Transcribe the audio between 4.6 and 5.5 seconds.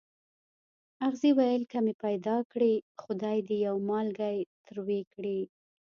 تروې کړي.